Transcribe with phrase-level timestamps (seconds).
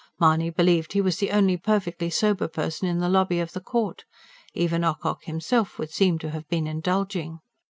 [0.19, 4.03] Mahony believed he was the only perfectly sober person in the lobby of the court.
[4.55, 7.37] Even Ocock himself would seem to have been indulging.